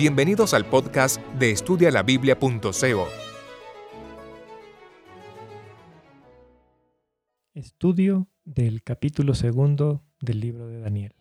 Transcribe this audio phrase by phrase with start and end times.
[0.00, 3.06] Bienvenidos al podcast de estudialabiblia.co.
[7.52, 11.14] Estudio del capítulo segundo del libro de Daniel.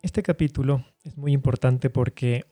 [0.00, 2.46] Este capítulo es muy importante porque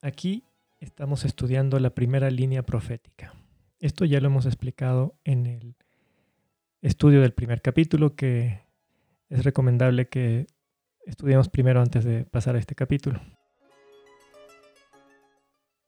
[0.00, 0.44] aquí
[0.78, 3.34] estamos estudiando la primera línea profética.
[3.80, 5.74] Esto ya lo hemos explicado en el
[6.82, 8.67] estudio del primer capítulo que
[9.28, 10.46] es recomendable que
[11.04, 13.20] estudiemos primero antes de pasar a este capítulo.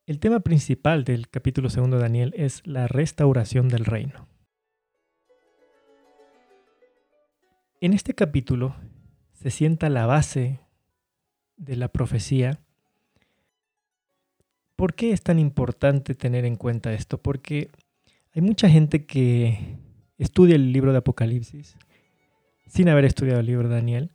[0.07, 4.27] El tema principal del capítulo segundo de Daniel es la restauración del reino.
[7.80, 8.77] En este capítulo
[9.33, 10.61] se sienta la base
[11.57, 12.61] de la profecía.
[14.77, 17.18] ¿Por qué es tan importante tener en cuenta esto?
[17.18, 17.71] Porque
[18.35, 19.79] hay mucha gente que
[20.18, 21.77] estudia el libro de Apocalipsis
[22.71, 24.13] sin haber estudiado el libro de Daniel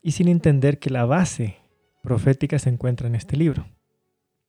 [0.00, 1.56] y sin entender que la base
[2.02, 3.66] profética se encuentra en este libro.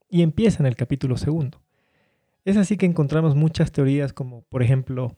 [0.07, 1.61] Y empieza en el capítulo segundo.
[2.45, 5.15] Es así que encontramos muchas teorías como, por ejemplo,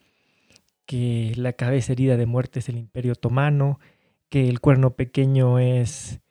[0.86, 3.80] que la cabeza herida de muerte es el imperio otomano,
[4.30, 6.22] que el cuerno pequeño es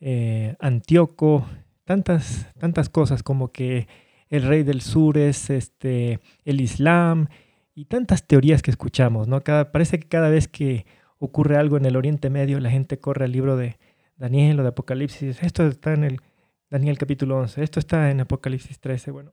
[0.00, 1.46] eh, Antíoco,
[1.84, 3.88] tantas, tantas cosas como que
[4.28, 7.26] el rey del sur es este, el Islam
[7.74, 9.26] y tantas teorías que escuchamos.
[9.26, 9.40] ¿no?
[9.40, 10.86] Parece que cada vez que
[11.24, 13.78] ocurre algo en el Oriente Medio, la gente corre al libro de
[14.16, 15.40] Daniel o de Apocalipsis.
[15.40, 16.20] Esto está en el
[16.68, 19.12] Daniel capítulo 11, esto está en Apocalipsis 13.
[19.12, 19.32] Bueno,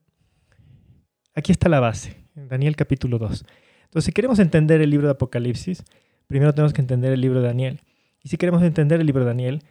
[1.33, 3.43] aquí está la base, en Daniel capítulo 2.
[3.85, 5.83] Entonces, si queremos entender el libro de Apocalipsis,
[6.27, 7.81] primero tenemos que entender el libro de Daniel.
[8.21, 9.63] Y si queremos entender el libro de Daniel,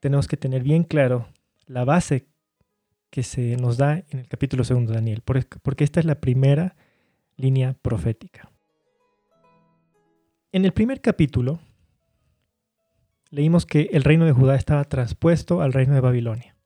[0.00, 1.28] tenemos que tener bien claro
[1.66, 2.26] la base
[3.10, 6.74] que se nos da en el capítulo segundo de Daniel, porque esta es la primera
[7.36, 8.49] línea profética.
[10.52, 11.60] En el primer capítulo
[13.30, 16.56] leímos que el reino de Judá estaba transpuesto al reino de Babilonia.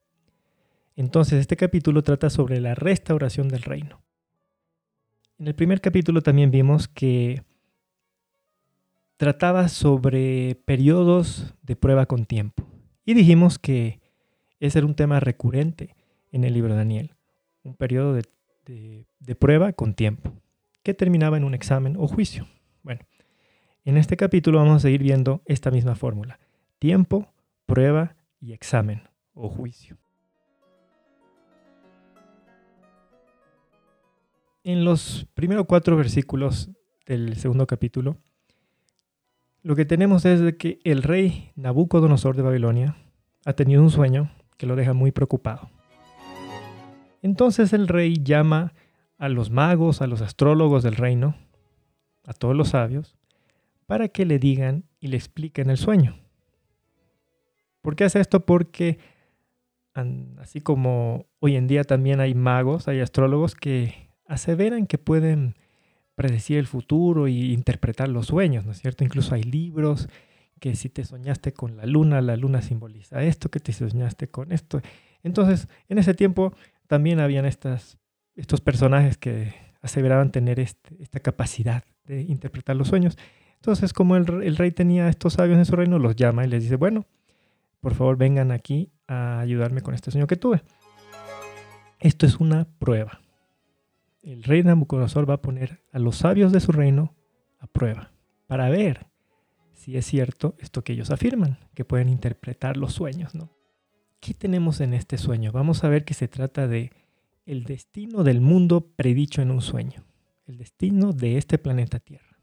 [0.96, 4.00] Entonces este capítulo trata sobre la restauración del reino.
[5.38, 7.42] En el primer capítulo también vimos que
[9.18, 12.66] trataba sobre periodos de prueba con tiempo.
[13.04, 14.00] Y dijimos que
[14.60, 15.94] ese era un tema recurrente
[16.32, 17.14] en el libro de Daniel,
[17.62, 20.32] un periodo de, de prueba con tiempo,
[20.82, 22.46] que terminaba en un examen o juicio.
[22.82, 23.02] Bueno,
[23.84, 26.38] en este capítulo vamos a seguir viendo esta misma fórmula.
[26.78, 27.32] Tiempo,
[27.66, 29.02] prueba y examen
[29.34, 29.98] o juicio.
[34.62, 36.70] En los primeros cuatro versículos
[37.06, 38.16] del segundo capítulo,
[39.62, 42.96] lo que tenemos es de que el rey Nabucodonosor de Babilonia
[43.44, 45.70] ha tenido un sueño que lo deja muy preocupado.
[47.20, 48.72] Entonces el rey llama
[49.18, 51.36] a los magos, a los astrólogos del reino,
[52.26, 53.18] a todos los sabios,
[53.86, 56.18] para que le digan y le expliquen el sueño.
[57.82, 58.46] ¿Por qué hace esto?
[58.46, 58.98] Porque
[60.38, 65.54] así como hoy en día también hay magos, hay astrólogos que aseveran que pueden
[66.14, 69.04] predecir el futuro y interpretar los sueños, ¿no es cierto?
[69.04, 70.08] Incluso hay libros
[70.60, 74.52] que si te soñaste con la luna, la luna simboliza esto, que te soñaste con
[74.52, 74.80] esto.
[75.22, 76.54] Entonces, en ese tiempo
[76.86, 77.98] también habían estos
[78.62, 83.18] personajes que aseveraban tener este, esta capacidad de interpretar los sueños.
[83.64, 84.26] Entonces, como el,
[84.56, 87.06] rey tenía estos sabios en su reino, los llama y les dice, bueno,
[87.80, 90.62] por favor vengan aquí a ayudarme con este sueño que tuve.
[91.98, 93.22] Esto es una prueba.
[94.22, 97.14] El rey Nabucodonosor va a poner a los sabios de su reino
[97.58, 98.10] a prueba
[98.48, 99.06] para ver
[99.72, 103.50] si es cierto esto que ellos afirman, que pueden interpretar los sueños, ¿no?
[104.20, 105.52] ¿Qué tenemos en este sueño?
[105.52, 106.92] Vamos a ver que se trata de
[107.46, 110.04] el destino del mundo predicho en un sueño,
[110.46, 112.33] el destino de este planeta Tierra.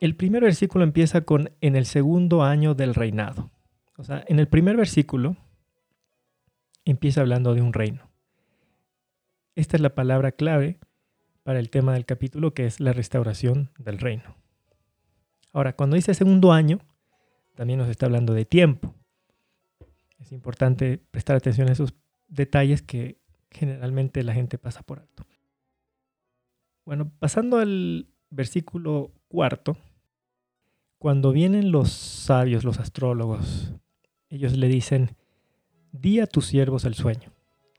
[0.00, 3.50] El primer versículo empieza con en el segundo año del reinado.
[3.96, 5.36] O sea, en el primer versículo
[6.84, 8.10] empieza hablando de un reino.
[9.54, 10.78] Esta es la palabra clave
[11.42, 14.36] para el tema del capítulo, que es la restauración del reino.
[15.52, 16.80] Ahora, cuando dice segundo año,
[17.54, 18.94] también nos está hablando de tiempo.
[20.18, 21.94] Es importante prestar atención a esos
[22.28, 23.18] detalles que
[23.50, 25.24] generalmente la gente pasa por alto.
[26.84, 29.76] Bueno, pasando al versículo cuarto,
[30.98, 33.74] cuando vienen los sabios, los astrólogos,
[34.28, 35.16] ellos le dicen,
[35.92, 37.32] di a tus siervos el sueño,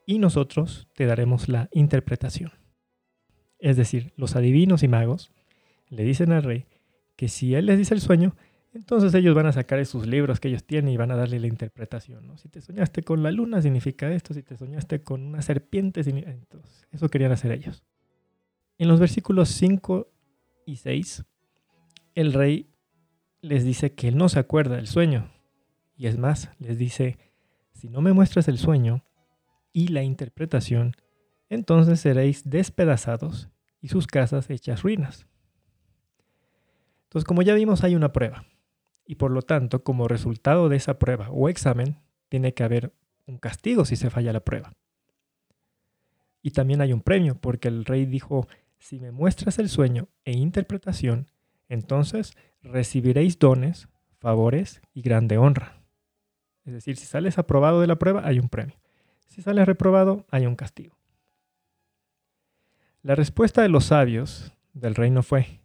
[0.05, 2.51] y nosotros te daremos la interpretación.
[3.59, 5.31] Es decir, los adivinos y magos
[5.89, 6.65] le dicen al rey
[7.15, 8.35] que si él les dice el sueño,
[8.73, 11.47] entonces ellos van a sacar esos libros que ellos tienen y van a darle la
[11.47, 12.37] interpretación.
[12.37, 14.35] Si te soñaste con la luna, significa esto.
[14.35, 17.83] Si te soñaste con una serpiente, entonces eso querían hacer ellos.
[18.77, 20.07] En los versículos 5
[20.67, 21.25] y 6
[22.13, 22.67] el rey
[23.41, 25.31] les dice que él no se acuerda del sueño.
[25.95, 27.17] Y es más, les dice,
[27.73, 29.03] si no me muestras el sueño
[29.73, 30.93] y la interpretación,
[31.49, 33.49] entonces seréis despedazados
[33.81, 35.27] y sus casas hechas ruinas.
[37.03, 38.45] Entonces, como ya vimos, hay una prueba.
[39.05, 41.99] Y por lo tanto, como resultado de esa prueba o examen,
[42.29, 42.93] tiene que haber
[43.25, 44.73] un castigo si se falla la prueba.
[46.41, 48.47] Y también hay un premio, porque el rey dijo,
[48.77, 51.29] si me muestras el sueño e interpretación,
[51.69, 52.33] entonces
[52.67, 53.87] recibiréis dones,
[54.19, 55.81] favores y grande honra.
[56.65, 58.75] Es decir, si sales aprobado de la prueba, hay un premio.
[59.27, 60.97] Si sales reprobado, hay un castigo.
[63.03, 65.61] La respuesta de los sabios del reino fue,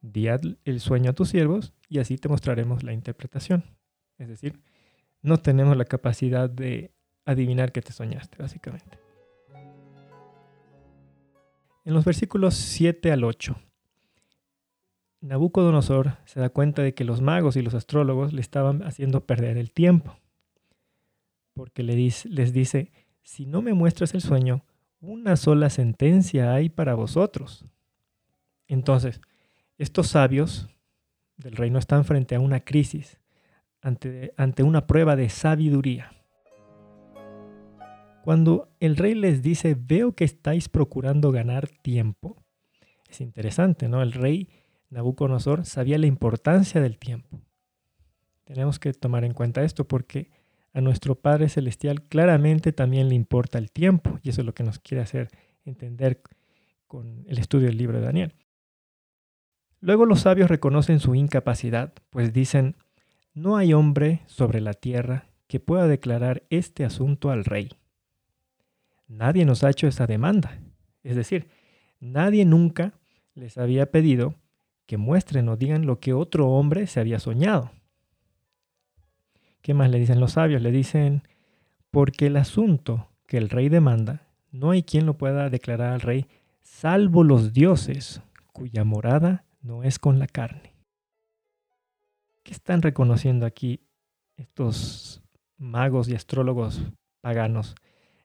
[0.00, 3.64] di el sueño a tus siervos y así te mostraremos la interpretación.
[4.18, 4.60] Es decir,
[5.22, 6.92] no tenemos la capacidad de
[7.24, 8.98] adivinar qué te soñaste, básicamente.
[11.84, 13.56] En los versículos 7 al 8,
[15.20, 19.56] Nabucodonosor se da cuenta de que los magos y los astrólogos le estaban haciendo perder
[19.56, 20.16] el tiempo,
[21.54, 22.92] porque les dice,
[23.22, 24.64] si no me muestras el sueño,
[25.00, 27.64] una sola sentencia hay para vosotros.
[28.68, 29.20] Entonces,
[29.76, 30.68] estos sabios
[31.36, 33.18] del reino están frente a una crisis,
[33.80, 36.12] ante, ante una prueba de sabiduría.
[38.22, 42.36] Cuando el rey les dice, veo que estáis procurando ganar tiempo,
[43.08, 44.02] es interesante, ¿no?
[44.02, 44.48] El rey
[44.90, 47.40] Nabucodonosor sabía la importancia del tiempo.
[48.44, 50.30] Tenemos que tomar en cuenta esto porque
[50.72, 54.62] a nuestro Padre Celestial claramente también le importa el tiempo y eso es lo que
[54.62, 55.28] nos quiere hacer
[55.64, 56.22] entender
[56.86, 58.34] con el estudio del libro de Daniel.
[59.80, 62.76] Luego los sabios reconocen su incapacidad, pues dicen,
[63.34, 67.70] no hay hombre sobre la tierra que pueda declarar este asunto al rey.
[69.06, 70.60] Nadie nos ha hecho esa demanda.
[71.02, 71.48] Es decir,
[72.00, 72.94] nadie nunca
[73.34, 74.34] les había pedido
[74.88, 77.70] que muestren o digan lo que otro hombre se había soñado.
[79.60, 80.62] ¿Qué más le dicen los sabios?
[80.62, 81.24] Le dicen,
[81.90, 86.26] porque el asunto que el rey demanda, no hay quien lo pueda declarar al rey,
[86.62, 88.22] salvo los dioses,
[88.54, 90.72] cuya morada no es con la carne.
[92.42, 93.82] ¿Qué están reconociendo aquí
[94.38, 95.22] estos
[95.58, 96.80] magos y astrólogos
[97.20, 97.74] paganos?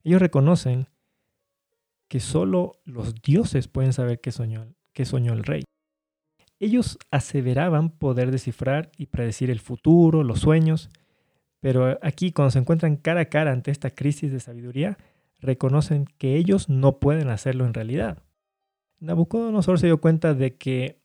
[0.05, 0.87] Ellos reconocen
[2.07, 5.63] que solo los dioses pueden saber qué soñó, qué soñó el rey.
[6.59, 10.89] Ellos aseveraban poder descifrar y predecir el futuro, los sueños,
[11.59, 14.97] pero aquí cuando se encuentran cara a cara ante esta crisis de sabiduría,
[15.39, 18.23] reconocen que ellos no pueden hacerlo en realidad.
[18.99, 21.01] Nabucodonosor se dio cuenta de que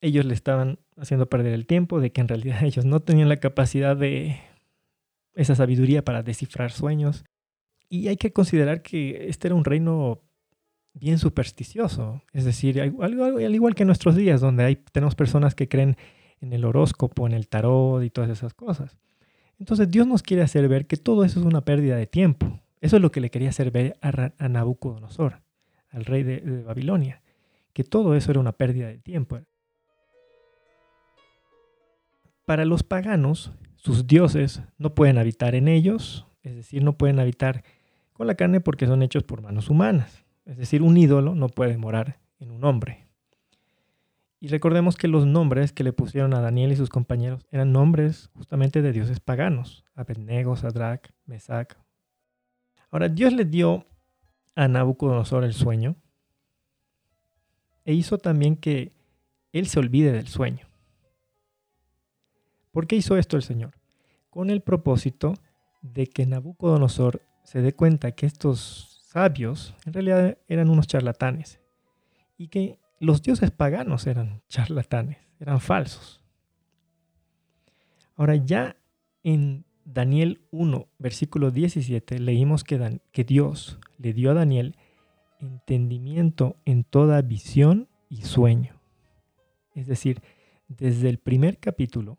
[0.00, 3.38] ellos le estaban haciendo perder el tiempo, de que en realidad ellos no tenían la
[3.38, 4.40] capacidad de
[5.34, 7.24] esa sabiduría para descifrar sueños.
[7.88, 10.22] Y hay que considerar que este era un reino
[10.94, 15.68] bien supersticioso, es decir, al igual que en nuestros días, donde hay, tenemos personas que
[15.68, 15.96] creen
[16.40, 18.98] en el horóscopo, en el tarot y todas esas cosas.
[19.58, 22.60] Entonces Dios nos quiere hacer ver que todo eso es una pérdida de tiempo.
[22.80, 25.42] Eso es lo que le quería hacer ver a, Nabucodonosor,
[25.90, 27.20] al rey de Babilonia,
[27.72, 29.38] que todo eso era una pérdida de tiempo.
[32.46, 37.62] Para los paganos, sus dioses no pueden habitar en ellos, es decir, no pueden habitar
[38.12, 40.19] con la carne porque son hechos por manos humanas.
[40.50, 43.06] Es decir, un ídolo no puede morar en un hombre.
[44.40, 48.30] Y recordemos que los nombres que le pusieron a Daniel y sus compañeros eran nombres
[48.34, 51.78] justamente de dioses paganos, Abednego, Sadrach, Mesac.
[52.90, 53.86] Ahora, Dios le dio
[54.56, 55.94] a Nabucodonosor el sueño
[57.84, 58.90] e hizo también que
[59.52, 60.66] él se olvide del sueño.
[62.72, 63.74] ¿Por qué hizo esto el Señor?
[64.30, 65.34] Con el propósito
[65.80, 71.60] de que Nabucodonosor se dé cuenta que estos sabios en realidad eran unos charlatanes
[72.38, 76.20] y que los dioses paganos eran charlatanes, eran falsos.
[78.14, 78.76] Ahora ya
[79.24, 84.76] en Daniel 1, versículo 17, leímos que, que Dios le dio a Daniel
[85.40, 88.80] entendimiento en toda visión y sueño.
[89.74, 90.22] Es decir,
[90.68, 92.18] desde el primer capítulo,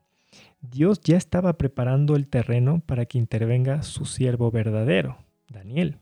[0.60, 6.00] Dios ya estaba preparando el terreno para que intervenga su siervo verdadero, Daniel.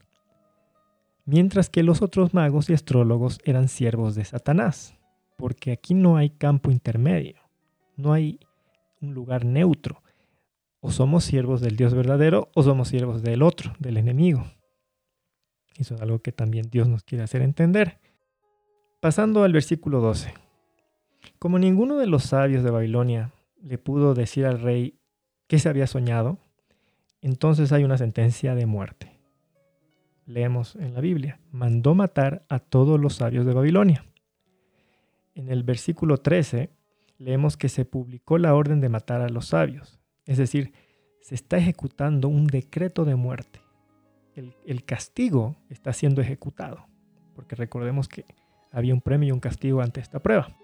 [1.31, 4.95] Mientras que los otros magos y astrólogos eran siervos de Satanás,
[5.38, 7.36] porque aquí no hay campo intermedio,
[7.98, 8.39] no hay
[9.00, 10.01] un lugar neutro.
[10.79, 14.43] O somos siervos del Dios verdadero o somos siervos del otro, del enemigo.
[15.77, 18.00] Eso es algo que también Dios nos quiere hacer entender.
[19.00, 20.33] Pasando al versículo 12.
[21.38, 24.98] Como ninguno de los sabios de Babilonia le pudo decir al rey
[25.45, 26.39] qué se había soñado,
[27.21, 29.08] entonces hay una sentencia de muerte.
[30.29, 34.05] Leemos en la Biblia, mandó matar a todos los sabios de Babilonia.
[35.33, 36.69] En el versículo 13
[37.17, 40.00] leemos que se publicó la orden de matar a los sabios.
[40.27, 40.71] Es decir,
[41.21, 43.59] se está ejecutando un decreto de muerte.
[44.36, 46.86] El, el castigo está siendo ejecutado.
[47.33, 48.25] Porque recordemos que
[48.71, 50.55] había un premio y un castigo ante esta prueba.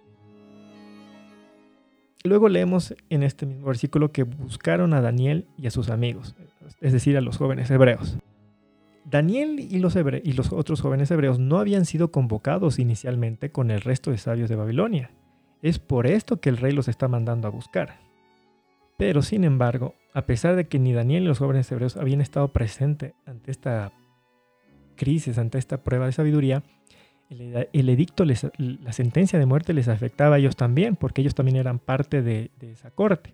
[2.24, 6.36] Luego leemos en este mismo versículo que buscaron a Daniel y a sus amigos,
[6.82, 8.20] es decir, a los jóvenes hebreos.
[9.06, 14.18] Daniel y los, otros jóvenes hebreos no habían sido convocados inicialmente con el resto de
[14.18, 15.12] sabios de Babilonia.
[15.62, 18.00] Es por esto que el rey los está mandando a buscar.
[18.98, 22.48] Pero sin embargo, a pesar de que ni Daniel ni los jóvenes hebreos habían estado
[22.48, 23.92] presentes ante esta
[24.96, 26.64] crisis, ante esta prueba de sabiduría,
[27.30, 31.80] el, edicto, la sentencia de muerte les afectaba a ellos también, porque ellos también eran
[31.80, 33.34] parte de esa corte.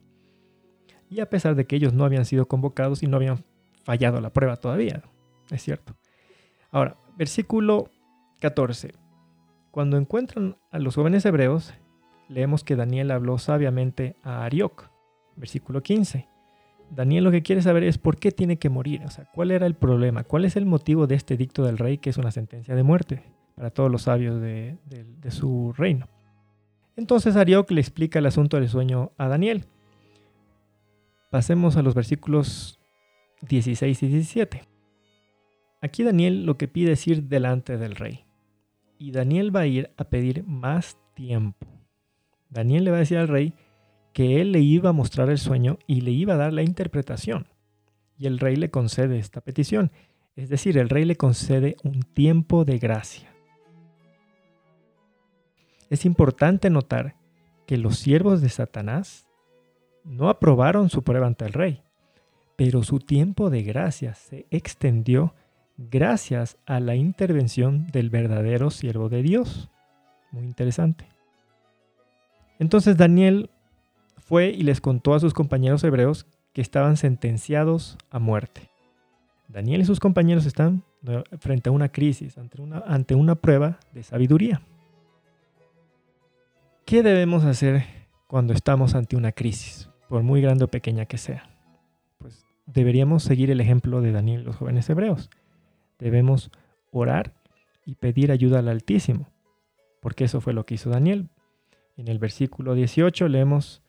[1.10, 3.44] Y a pesar de que ellos no habían sido convocados y no habían
[3.84, 5.04] fallado la prueba todavía,
[5.52, 5.96] es cierto.
[6.72, 7.90] Ahora, versículo
[8.40, 8.94] 14.
[9.70, 11.74] Cuando encuentran a los jóvenes hebreos,
[12.28, 14.90] leemos que Daniel habló sabiamente a Arioc.
[15.36, 16.28] Versículo 15.
[16.90, 19.66] Daniel lo que quiere saber es por qué tiene que morir, o sea, cuál era
[19.66, 22.76] el problema, cuál es el motivo de este dicto del rey que es una sentencia
[22.76, 23.24] de muerte
[23.56, 24.78] para todos los sabios de,
[25.30, 26.10] su reino.
[26.98, 29.66] Entonces Arioc le explica el asunto del sueño a Daniel.
[31.30, 32.80] Pasemos a los versículos
[33.48, 34.71] 16 y 17.
[35.82, 38.26] Aquí Daniel lo que pide es ir delante del rey.
[39.00, 41.68] Y Daniel va a ir a pedir más tiempo.
[42.50, 43.54] Daniel le va a decir al rey
[44.14, 47.48] que él le iba a mostrar el sueño y le iba a dar la interpretación.
[48.18, 49.92] Y el rey le concede esta petición.
[50.36, 53.34] Es decir, el rey le concede un tiempo de gracia.
[55.90, 57.16] Es importante notar
[57.66, 59.28] que los siervos de Satanás
[60.04, 61.82] no aprobaron su prueba ante el rey,
[62.56, 65.34] pero su tiempo de gracia se extendió
[65.90, 69.70] gracias a la intervención del verdadero siervo de Dios.
[70.32, 71.06] Muy interesante.
[72.60, 73.50] Entonces Daniel
[74.18, 78.70] fue y les contó a sus compañeros hebreos que estaban sentenciados a muerte.
[79.48, 80.84] Daniel y sus compañeros están
[81.40, 84.62] frente a una crisis, ante una, ante una prueba de sabiduría.
[86.86, 87.84] ¿Qué debemos hacer
[88.28, 91.50] cuando estamos ante una crisis, por muy grande o pequeña que sea?
[92.18, 95.30] Pues deberíamos seguir el ejemplo de Daniel y los jóvenes hebreos.
[96.02, 96.50] Debemos
[96.92, 97.36] orar
[97.86, 99.30] y pedir ayuda al Altísimo,
[100.02, 101.30] porque eso fue lo que hizo Daniel.
[101.96, 103.84] En el versículo 18 leemos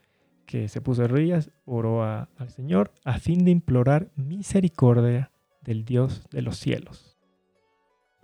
[0.45, 5.31] que se puso de rodillas, oró al Señor a fin de implorar misericordia
[5.63, 7.17] del Dios de los cielos.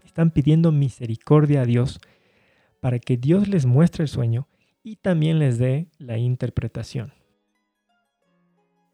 [0.04, 1.98] Están pidiendo misericordia a Dios
[2.80, 4.48] para que Dios les muestre el sueño
[4.82, 7.14] y también les dé la interpretación.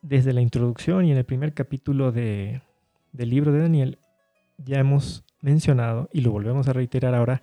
[0.02, 2.62] Desde la introducción y en el primer capítulo del
[3.12, 3.98] libro de Daniel
[4.58, 7.42] ya hemos mencionado, y lo volvemos a reiterar ahora,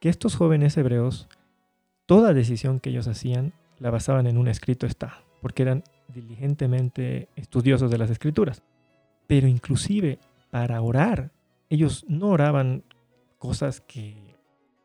[0.00, 1.28] que estos jóvenes hebreos,
[2.06, 7.90] toda decisión que ellos hacían, la basaban en un escrito está, porque eran diligentemente estudiosos
[7.90, 8.62] de las escrituras.
[9.26, 10.18] Pero inclusive
[10.50, 11.32] para orar,
[11.68, 12.84] ellos no oraban
[13.38, 14.16] cosas que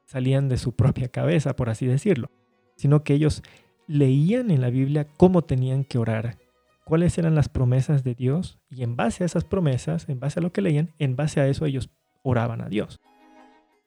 [0.05, 2.29] salían de su propia cabeza, por así decirlo
[2.75, 3.43] sino que ellos
[3.88, 6.38] leían en la Biblia cómo tenían que orar,
[6.86, 10.44] cuáles eran las promesas de Dios y en base a esas promesas, en base a
[10.44, 11.90] lo que leían, en base a eso ellos
[12.22, 13.00] oraban a Dios.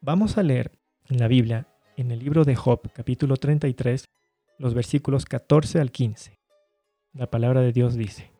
[0.01, 4.07] Vamos a leer en la Biblia, en el libro de Job, capítulo 33,
[4.59, 6.39] los versículos 14 al 15.
[7.13, 8.31] La palabra de Dios dice,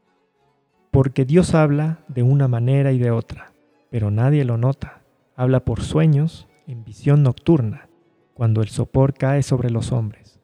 [0.91, 3.53] porque Dios habla de una manera y de otra,
[3.91, 5.03] pero nadie lo nota.
[5.35, 7.89] Habla por sueños, en visión nocturna,
[8.35, 10.37] cuando el sopor cae sobre los hombres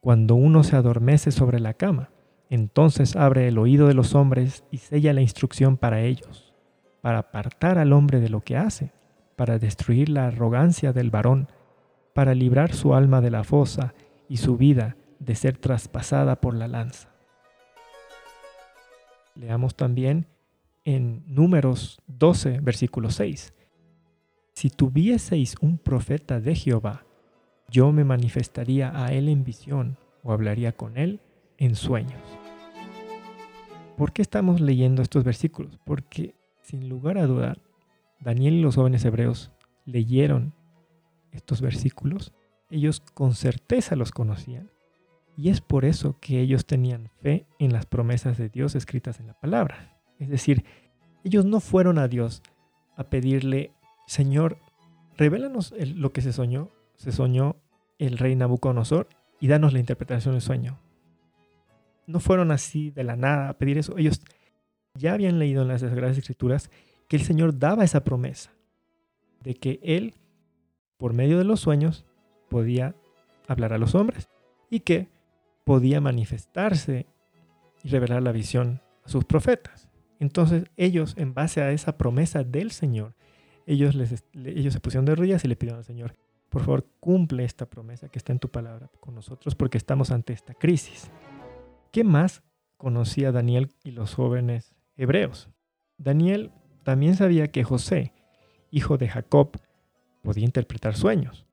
[0.00, 2.10] cuando uno se adormece sobre la cama,
[2.50, 6.52] entonces abre el oído de los hombres y sella la instrucción para ellos,
[7.00, 8.92] para apartar al hombre de lo que hace,
[9.36, 11.48] para destruir la arrogancia del varón,
[12.12, 13.94] para librar su alma de la fosa
[14.28, 17.08] y su vida de ser traspasada por la lanza.
[19.36, 20.26] Leamos también
[20.84, 23.54] en Números 12, versículo 6.
[24.54, 27.06] Si tuvieseis un profeta de Jehová,
[27.68, 31.20] yo me manifestaría a él en visión o hablaría con él
[31.58, 32.39] en sueños.
[34.00, 35.78] ¿Por qué estamos leyendo estos versículos?
[35.84, 37.60] Porque sin lugar a dudar,
[38.18, 39.52] Daniel y los jóvenes hebreos
[39.84, 40.54] leyeron
[41.32, 42.32] estos versículos,
[42.70, 44.70] ellos con certeza los conocían,
[45.36, 49.26] y es por eso que ellos tenían fe en las promesas de Dios escritas en
[49.26, 50.00] la palabra.
[50.18, 50.64] Es decir,
[51.22, 52.42] ellos no fueron a Dios
[52.96, 53.74] a pedirle,
[54.06, 54.56] Señor,
[55.18, 57.56] revélanos lo que se soñó, se soñó
[57.98, 59.08] el rey Nabucodonosor
[59.40, 60.78] y danos la interpretación del sueño.
[62.10, 63.96] No fueron así de la nada a pedir eso.
[63.96, 64.20] Ellos
[64.94, 66.70] ya habían leído en las Sagradas Escrituras
[67.08, 68.52] que el Señor daba esa promesa
[69.42, 70.14] de que Él,
[70.96, 72.04] por medio de los sueños,
[72.48, 72.94] podía
[73.46, 74.28] hablar a los hombres
[74.68, 75.08] y que
[75.64, 77.06] podía manifestarse
[77.82, 79.88] y revelar la visión a sus profetas.
[80.18, 83.14] Entonces ellos, en base a esa promesa del Señor,
[83.66, 86.14] ellos, les, ellos se pusieron de rodillas y le pidieron al Señor,
[86.48, 90.32] por favor, cumple esta promesa que está en tu palabra con nosotros porque estamos ante
[90.32, 91.10] esta crisis.
[91.92, 92.42] ¿Qué más
[92.76, 95.48] conocía Daniel y los jóvenes hebreos?
[95.98, 96.52] Daniel
[96.84, 98.12] también sabía que José,
[98.70, 99.60] hijo de Jacob,
[100.22, 101.46] podía interpretar sueños,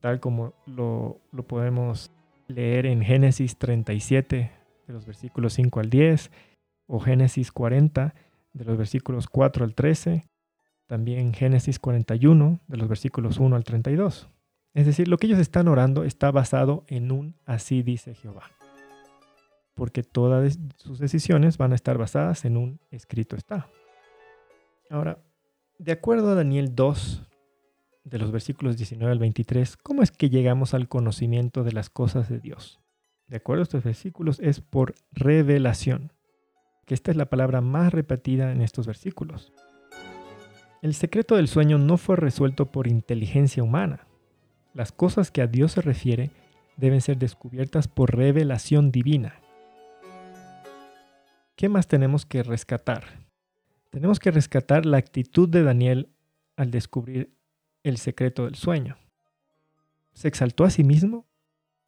[0.00, 2.12] tal como lo, podemos
[2.46, 4.52] leer en Génesis 37,
[4.86, 6.30] de los versículos 5 al 10,
[6.86, 8.14] o Génesis 40,
[8.52, 10.24] de los versículos 4 al 13,
[10.86, 14.30] también Génesis 41, de los versículos 1 al 32.
[14.74, 18.44] Es decir, lo que ellos están orando está basado en un así dice Jehová.
[19.78, 23.70] Porque todas sus decisiones van a estar basadas en un escrito está.
[24.90, 25.18] Ahora,
[25.78, 27.22] de acuerdo a Daniel 2,
[28.04, 32.28] de los versículos 19 al 23, ¿cómo es que llegamos al conocimiento de las cosas
[32.28, 32.80] de Dios?
[33.28, 36.12] De acuerdo a estos versículos, es por revelación,
[36.84, 39.52] que esta es la palabra más repetida en estos versículos.
[40.82, 44.06] El secreto del sueño no fue resuelto por inteligencia humana.
[44.74, 46.30] Las cosas que a Dios se refiere
[46.76, 49.40] deben ser descubiertas por revelación divina.
[51.58, 53.02] ¿Qué más tenemos que rescatar?
[53.90, 56.08] Tenemos que rescatar la actitud de Daniel
[56.54, 57.34] al descubrir
[57.82, 58.96] el secreto del sueño.
[60.12, 61.26] ¿Se exaltó a sí mismo?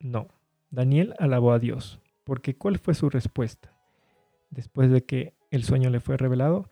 [0.01, 0.27] No.
[0.71, 3.73] Daniel alabó a Dios, porque ¿cuál fue su respuesta?
[4.51, 6.69] Después de que el sueño le fue revelado,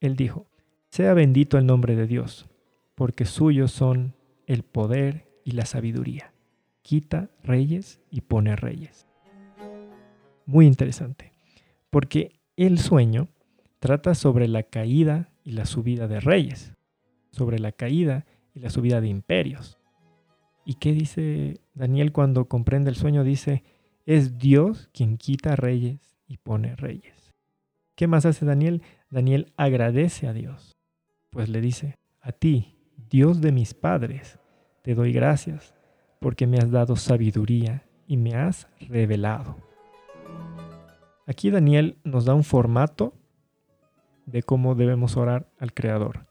[0.00, 0.44] él dijo,
[0.90, 2.50] sea bendito el nombre de Dios,
[2.94, 4.12] porque suyos son
[4.46, 6.34] el poder y la sabiduría.
[6.82, 9.06] Quita reyes y pone reyes.
[10.44, 11.32] Muy interesante,
[11.90, 13.28] porque el sueño
[13.78, 16.72] trata sobre la caída y la subida de reyes,
[17.30, 19.78] sobre la caída y la subida de imperios.
[20.64, 23.22] ¿Y qué dice Daniel cuando comprende el sueño?
[23.22, 23.62] Dice,
[24.04, 27.34] es Dios quien quita reyes y pone reyes.
[27.94, 28.82] ¿Qué más hace Daniel?
[29.10, 30.76] Daniel agradece a Dios,
[31.30, 32.76] pues le dice, a ti,
[33.08, 34.38] Dios de mis padres,
[34.82, 35.74] te doy gracias,
[36.20, 39.56] porque me has dado sabiduría y me has revelado.
[41.26, 43.12] Aquí Daniel nos da un formato
[44.26, 46.26] de cómo debemos orar al Creador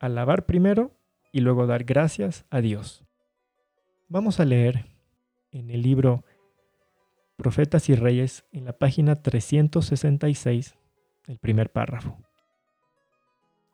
[0.00, 0.92] alabar primero
[1.32, 3.04] y luego dar gracias a Dios.
[4.08, 4.86] Vamos a leer
[5.50, 6.24] en el libro
[7.36, 10.74] Profetas y Reyes, en la página 366,
[11.26, 12.18] el primer párrafo.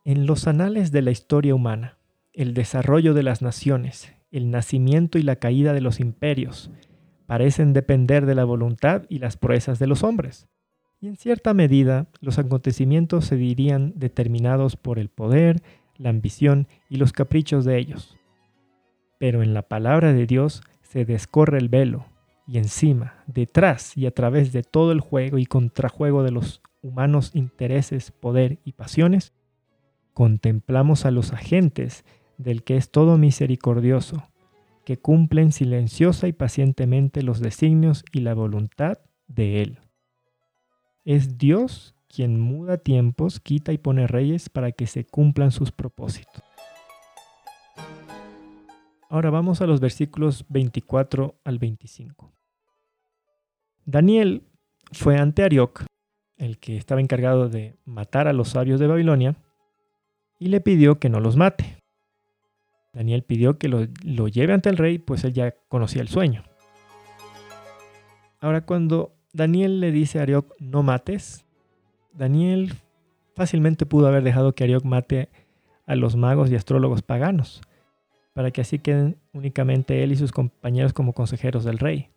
[0.05, 1.97] En los anales de la historia humana,
[2.33, 6.70] el desarrollo de las naciones, el nacimiento y la caída de los imperios,
[7.26, 10.48] parecen depender de la voluntad y las proezas de los hombres.
[11.00, 15.62] Y en cierta medida, los acontecimientos se dirían determinados por el poder,
[15.96, 18.16] la ambición y los caprichos de ellos.
[19.18, 22.06] Pero en la palabra de Dios se descorre el velo
[22.46, 27.30] y encima, detrás y a través de todo el juego y contrajuego de los humanos
[27.34, 29.32] intereses, poder y pasiones,
[30.12, 32.04] contemplamos a los agentes
[32.37, 34.28] del que es todo misericordioso,
[34.85, 39.79] que cumplen silenciosa y pacientemente los designios y la voluntad de Él.
[41.05, 46.42] Es Dios quien muda tiempos, quita y pone reyes para que se cumplan sus propósitos.
[49.09, 52.33] Ahora vamos a los versículos 24 al 25.
[53.85, 54.42] Daniel
[54.92, 55.85] fue ante Arioc,
[56.37, 59.37] el que estaba encargado de matar a los sabios de Babilonia,
[60.38, 61.84] y le pidió que no los mate.
[62.94, 66.44] Daniel pidió que lo, lo lleve ante el rey, pues él ya conocía el sueño.
[68.40, 71.44] Ahora cuando Daniel le dice a Arioc, no mates,
[72.12, 72.74] Daniel
[73.35, 75.28] fácilmente pudo haber dejado que Arioc mate
[75.87, 77.61] a los magos y astrólogos paganos,
[78.33, 82.11] para que así queden únicamente él y sus compañeros como consejeros del rey.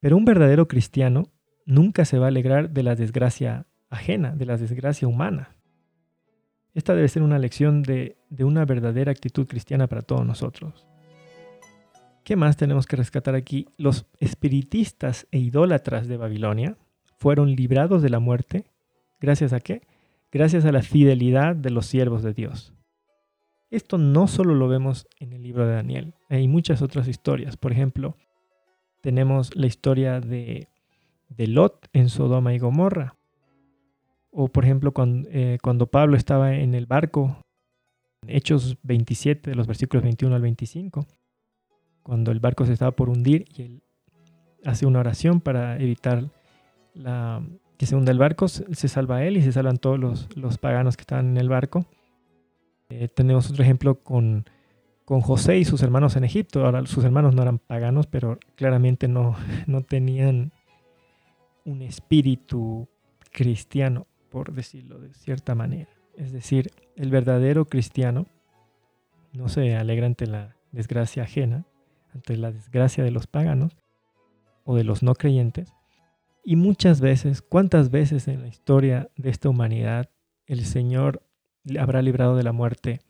[0.00, 1.28] Pero un verdadero cristiano
[1.64, 5.56] nunca se va a alegrar de la desgracia ajena, de la desgracia humana.
[6.74, 10.86] Esta debe ser una lección de, de una verdadera actitud cristiana para todos nosotros.
[12.24, 13.66] ¿Qué más tenemos que rescatar aquí?
[13.76, 16.76] Los espiritistas e idólatras de Babilonia
[17.18, 18.66] fueron librados de la muerte
[19.20, 19.82] ¿Gracias a qué?
[20.32, 22.72] Gracias a la fidelidad de los siervos de Dios.
[23.70, 27.56] Esto no solo lo vemos en el libro de Daniel, hay muchas otras historias.
[27.56, 28.16] Por ejemplo,
[29.00, 30.68] tenemos la historia de,
[31.36, 33.16] Lot en Sodoma y Gomorra.
[34.30, 37.36] O por ejemplo, cuando, eh, cuando Pablo estaba en el barco,
[38.22, 41.06] en Hechos 27, de los versículos 21 al 25,
[42.02, 43.82] cuando el barco se estaba por hundir y él
[44.64, 46.30] hace una oración para evitar
[47.76, 51.02] que se hunda el barco, se salva él y se salvan todos los, paganos que
[51.02, 51.86] estaban en el barco.
[52.90, 54.44] Eh, tenemos otro ejemplo con,
[55.04, 56.64] con José y sus hermanos en Egipto.
[56.64, 60.52] Ahora sus hermanos no eran paganos, pero claramente no, no tenían
[61.64, 62.88] un espíritu
[63.30, 65.90] cristiano, por decirlo de cierta manera.
[66.16, 68.26] Es decir, el verdadero cristiano
[69.32, 71.66] no se alegra ante la desgracia ajena,
[72.14, 73.76] ante la desgracia de los paganos
[74.64, 75.72] o de los no creyentes.
[76.44, 80.10] Y muchas veces, ¿cuántas veces en la historia de esta humanidad
[80.46, 81.22] el Señor
[81.78, 83.00] habrá librado de la muerte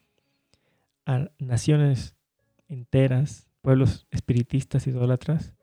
[1.07, 2.17] a naciones
[2.69, 5.55] enteras, pueblos espiritistas, idólatras,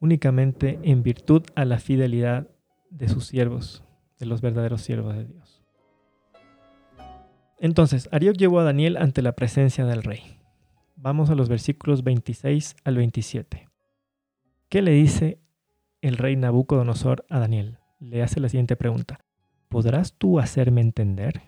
[0.00, 2.48] únicamente en virtud a la fidelidad
[2.90, 3.84] de sus siervos,
[4.20, 5.64] de los verdaderos siervos de Dios.
[7.58, 10.38] Entonces, Arioc llevó a Daniel ante la presencia del rey.
[10.96, 13.68] Vamos a los versículos 26 al 27.
[14.68, 15.40] ¿Qué le dice
[16.00, 17.78] el rey Nabucodonosor a Daniel?
[17.98, 19.20] Le hace la siguiente pregunta.
[19.68, 21.42] ¿Podrás tú hacerme entender?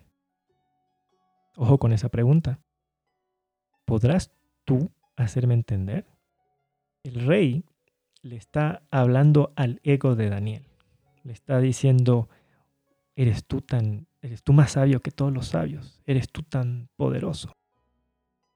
[1.56, 2.60] Ojo con esa pregunta.
[3.84, 4.32] ¿Podrás
[4.64, 6.06] tú hacerme entender?
[7.04, 7.64] El rey
[8.22, 10.64] le está hablando al ego de Daniel.
[11.24, 12.28] Le está diciendo,
[13.16, 17.52] eres tú tan, eres tú más sabio que todos los sabios, eres tú tan poderoso.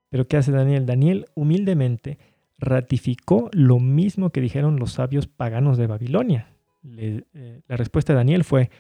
[0.09, 0.87] Pero ¿qué hace Daniel?
[0.87, 2.19] Daniel humildemente
[2.59, 6.53] ratificó lo mismo que dijeron los sabios paganos de Babilonia.
[6.97, 7.25] Eh,
[7.67, 8.71] la respuesta de Daniel fue,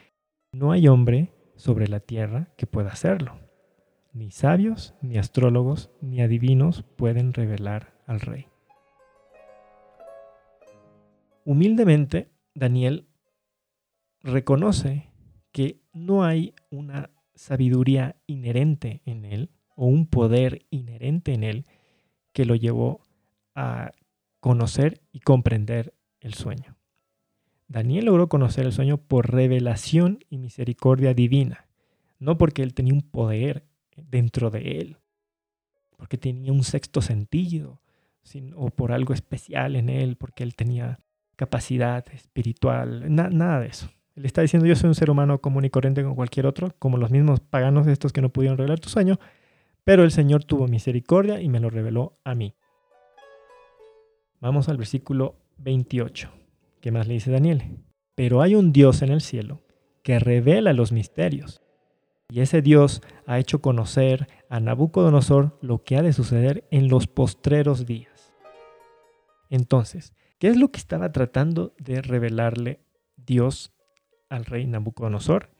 [0.52, 3.38] no hay hombre sobre la tierra que pueda hacerlo.
[4.12, 8.46] Ni sabios, ni astrólogos, ni adivinos pueden revelar al rey.
[11.44, 13.06] Humildemente, Daniel
[14.22, 15.10] reconoce
[15.56, 21.64] que no hay una sabiduría inherente en él o un poder inherente en él
[22.34, 23.00] que lo llevó
[23.54, 23.92] a
[24.40, 26.76] conocer y comprender el sueño.
[27.68, 31.66] Daniel logró conocer el sueño por revelación y misericordia divina,
[32.18, 33.64] no porque él tenía un poder
[33.96, 34.98] dentro de él,
[35.96, 37.80] porque tenía un sexto sentido,
[38.56, 40.98] o por algo especial en él, porque él tenía
[41.34, 43.88] capacidad espiritual, nada de eso.
[44.16, 46.96] Él está diciendo, yo soy un ser humano común y corriente como cualquier otro, como
[46.96, 49.20] los mismos paganos estos que no pudieron revelar tu sueño,
[49.84, 52.54] pero el Señor tuvo misericordia y me lo reveló a mí.
[54.40, 56.30] Vamos al versículo 28.
[56.80, 57.62] ¿Qué más le dice Daniel?
[58.14, 59.62] Pero hay un Dios en el cielo
[60.02, 61.60] que revela los misterios.
[62.30, 67.06] Y ese Dios ha hecho conocer a Nabucodonosor lo que ha de suceder en los
[67.06, 68.32] postreros días.
[69.50, 72.80] Entonces, ¿qué es lo que estaba tratando de revelarle
[73.16, 73.75] Dios
[74.28, 75.50] al rey Nabucodonosor,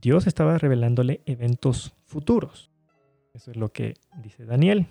[0.00, 2.70] Dios estaba revelándole eventos futuros.
[3.32, 4.86] Eso es lo que dice Daniel.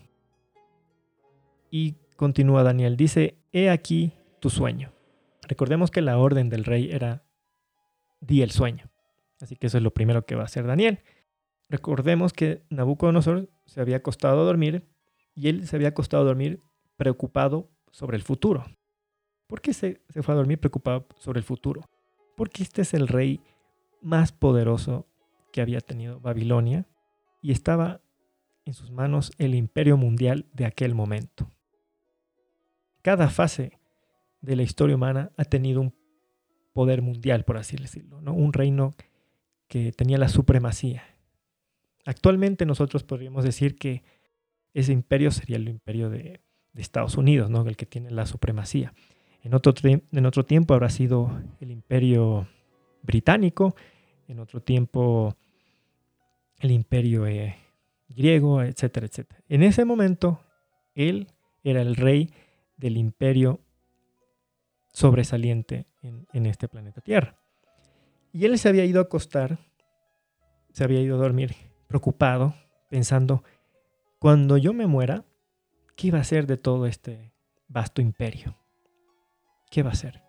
[1.69, 4.91] Y continúa Daniel, dice, he aquí tu sueño.
[5.47, 7.23] Recordemos que la orden del rey era,
[8.21, 8.89] di el sueño.
[9.39, 10.99] Así que eso es lo primero que va a hacer Daniel.
[11.69, 14.87] Recordemos que Nabucodonosor se había acostado a dormir
[15.35, 16.61] y él se había acostado a dormir
[16.97, 18.65] preocupado sobre el futuro.
[19.47, 21.81] ¿Por qué se, se fue a dormir preocupado sobre el futuro?
[22.35, 23.41] Porque este es el rey
[24.01, 25.07] más poderoso
[25.51, 26.87] que había tenido Babilonia
[27.41, 28.01] y estaba
[28.65, 31.51] en sus manos el imperio mundial de aquel momento.
[33.01, 33.79] Cada fase
[34.41, 35.93] de la historia humana ha tenido un
[36.73, 38.93] poder mundial, por así decirlo, un reino
[39.67, 41.03] que tenía la supremacía.
[42.05, 44.03] Actualmente nosotros podríamos decir que
[44.73, 46.41] ese imperio sería el imperio de,
[46.75, 47.67] Estados Unidos, ¿no?
[47.67, 48.95] el que tiene la supremacía.
[49.43, 51.29] En otro, tiempo habrá sido
[51.59, 52.47] el imperio
[53.01, 53.75] británico,
[54.29, 55.35] en otro tiempo
[56.59, 57.57] el imperio eh,
[58.07, 59.41] griego, etcétera, etcétera.
[59.49, 60.39] En ese momento,
[60.95, 61.27] él
[61.61, 62.29] era el rey
[62.77, 63.59] del imperio
[64.93, 67.35] sobresaliente en, en, este planeta Tierra.
[68.31, 69.59] Y él se había ido a acostar,
[70.71, 71.53] se había ido a dormir
[71.87, 72.55] preocupado,
[72.87, 73.43] pensando,
[74.19, 75.25] cuando yo me muera,
[75.97, 77.33] ¿qué iba a ser de todo este
[77.67, 78.62] vasto imperio?
[79.73, 80.21] ¿Qué va a ser?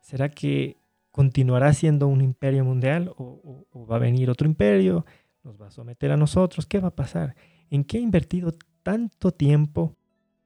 [0.00, 0.78] ¿Será que
[1.10, 5.04] continuará siendo un imperio mundial o, va a venir otro imperio?
[5.44, 6.64] ¿Nos va a someter a nosotros?
[6.64, 7.36] ¿Qué va a pasar?
[7.68, 9.94] ¿En qué he invertido tanto tiempo,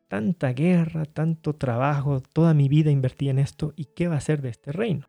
[0.09, 3.75] tanta guerra, tanto trabajo, toda mi vida invertí en esto?
[3.77, 5.07] ¿Y qué va a ser de este reino?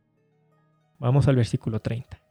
[0.99, 2.21] Vamos al versículo 30.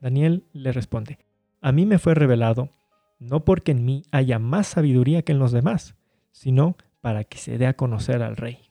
[0.00, 1.18] Daniel le responde,
[1.60, 2.70] a mí me fue revelado
[3.18, 5.96] no porque en mí haya más sabiduría que en los demás,
[6.30, 8.69] sino para que se dé a conocer al rey.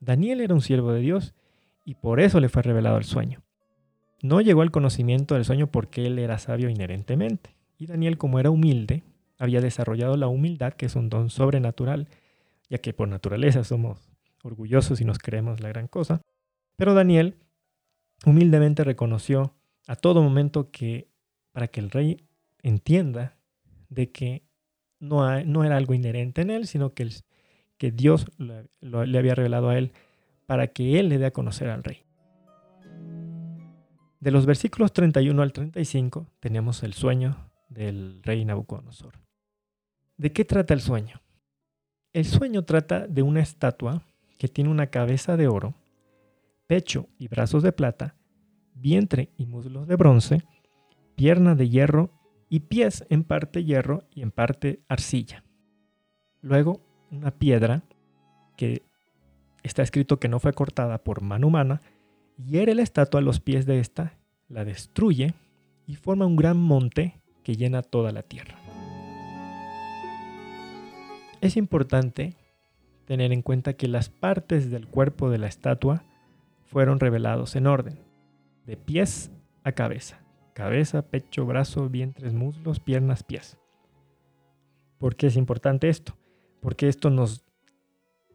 [0.00, 1.34] Daniel era un siervo de Dios
[1.84, 3.42] y por eso le fue revelado el sueño.
[4.22, 7.56] No llegó al conocimiento del sueño porque él era sabio inherentemente.
[7.78, 9.04] Y Daniel, como era humilde,
[9.38, 12.08] había desarrollado la humildad, que es un don sobrenatural,
[12.68, 14.10] ya que por naturaleza somos
[14.42, 16.22] orgullosos y nos creemos la gran cosa.
[16.76, 17.36] Pero Daniel
[18.24, 19.54] humildemente reconoció
[19.86, 21.08] a todo momento que
[21.52, 22.26] para que el rey
[22.62, 23.36] entienda
[23.88, 24.42] de que
[24.98, 27.08] no, no era algo inherente en él, sino que,
[27.78, 29.92] que Dios le había revelado a él
[30.46, 32.04] para que él le dé a conocer al rey.
[34.20, 39.20] De los versículos 31 al 35 tenemos el sueño del rey Nabucodonosor.
[40.16, 41.20] ¿De qué trata el sueño?
[42.12, 44.02] El sueño trata de una estatua
[44.38, 45.74] que tiene una cabeza de oro,
[46.66, 48.16] pecho y brazos de plata,
[48.74, 50.42] vientre y muslos de bronce,
[51.14, 52.10] pierna de hierro
[52.48, 55.44] y pies en parte hierro y en parte arcilla.
[56.40, 56.80] Luego,
[57.16, 57.82] una piedra
[58.56, 58.82] que
[59.62, 61.80] está escrito que no fue cortada por mano humana,
[62.36, 64.14] hiere la estatua a los pies de esta,
[64.48, 65.34] la destruye
[65.86, 68.56] y forma un gran monte que llena toda la tierra.
[71.40, 72.34] Es importante
[73.06, 76.02] tener en cuenta que las partes del cuerpo de la estatua
[76.64, 77.98] fueron revelados en orden,
[78.66, 79.30] de pies
[79.62, 80.20] a cabeza,
[80.54, 83.58] cabeza, pecho, brazo, vientres, muslos, piernas, pies.
[84.98, 86.16] ¿Por qué es importante esto?
[86.66, 87.44] Porque esto nos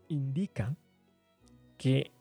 [0.08, 0.78] indica
[1.78, 2.14] que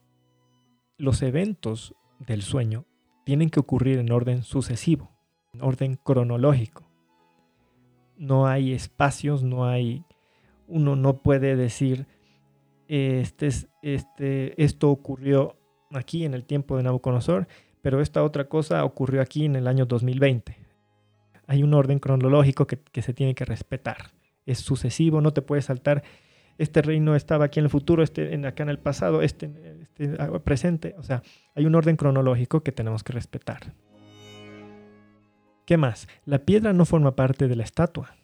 [0.99, 2.85] los eventos del sueño
[3.25, 5.13] tienen que ocurrir en orden sucesivo,
[5.53, 6.83] en orden cronológico.
[8.17, 10.05] No hay espacios, no hay
[10.67, 12.09] uno no puede decir,
[12.89, 13.49] este,
[13.81, 15.55] este, esto ocurrió
[15.93, 17.47] aquí en el tiempo de Nabucodonosor,
[17.83, 20.57] pero esta otra cosa ocurrió aquí en el año 2020.
[21.47, 24.11] Hay un orden cronológico que, se tiene que respetar.
[24.47, 26.03] Es sucesivo, no te puedes saltar.
[26.59, 29.51] Este reino estaba aquí en el futuro, este en, acá en el pasado, este,
[29.81, 30.09] este
[30.41, 30.95] presente.
[30.99, 31.23] O sea,
[31.55, 33.75] hay un orden cronológico que tenemos que respetar.
[35.65, 36.09] ¿Qué más?
[36.25, 38.15] La piedra no forma parte de la estatua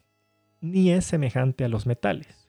[0.61, 2.48] ni es semejante a los metales.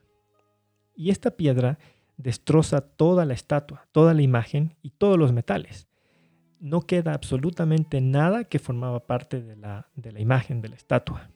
[0.94, 1.78] Y esta piedra
[2.16, 5.88] destroza toda la estatua, toda la imagen y todos los metales.
[6.58, 11.30] No queda absolutamente nada que formaba parte de la, de la imagen de la estatua.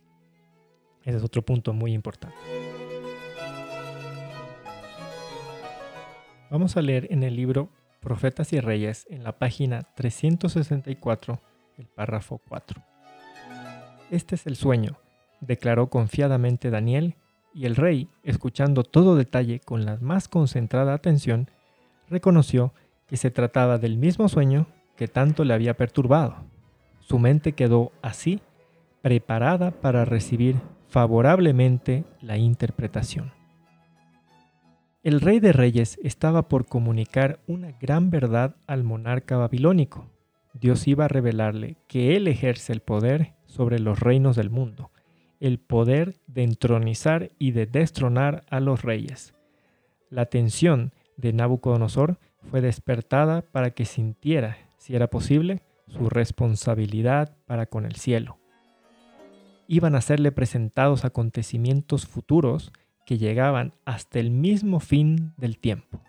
[1.04, 2.36] Ese es otro punto muy importante.
[6.50, 7.68] Vamos a leer en el libro
[8.00, 11.40] Profetas y Reyes, en la página 364,
[11.78, 12.82] el párrafo 4.
[14.10, 14.98] Este es el sueño
[15.42, 17.16] declaró confiadamente Daniel,
[17.54, 21.50] y el rey, escuchando todo detalle con la más concentrada atención,
[22.08, 22.72] reconoció
[23.06, 26.36] que se trataba del mismo sueño que tanto le había perturbado.
[27.00, 28.40] Su mente quedó así
[29.02, 30.56] preparada para recibir
[30.92, 33.32] favorablemente la interpretación.
[35.02, 40.06] El rey de reyes estaba por comunicar una gran verdad al monarca babilónico.
[40.52, 44.92] Dios iba a revelarle que él ejerce el poder sobre los reinos del mundo
[45.42, 49.34] el poder de entronizar y de destronar a los reyes.
[50.08, 57.66] La atención de Nabucodonosor fue despertada para que sintiera, si era posible, su responsabilidad para
[57.66, 58.38] con el cielo.
[59.68, 62.72] Iban a serle presentados acontecimientos futuros
[63.06, 66.00] que llegaban hasta el mismo fin del tiempo.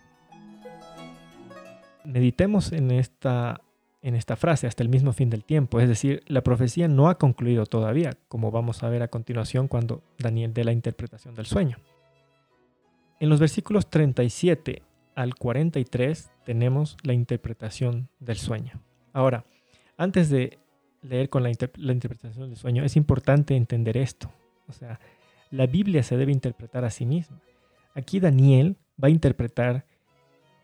[2.06, 3.62] Meditemos en esta
[4.04, 5.80] en esta frase, hasta el mismo fin del tiempo.
[5.80, 10.04] Es decir, la profecía no ha concluido todavía, como vamos a ver a continuación cuando
[10.20, 11.78] Daniel dé la interpretación del sueño.
[13.22, 14.82] En los versículos 37
[15.16, 18.82] al 43 tenemos la interpretación del sueño.
[19.14, 19.46] Ahora,
[19.96, 20.60] antes de
[21.04, 24.32] leer con la, interpretación del sueño, es importante entender esto.
[24.68, 25.00] O sea,
[25.52, 27.40] la Biblia se debe interpretar a sí misma.
[27.94, 29.86] Aquí Daniel va a interpretar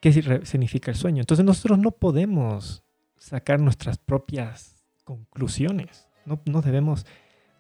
[0.02, 0.12] qué
[0.46, 1.22] significa el sueño.
[1.22, 2.84] Entonces nosotros no podemos
[3.18, 6.08] sacar nuestras propias conclusiones.
[6.26, 7.06] No, no debemos,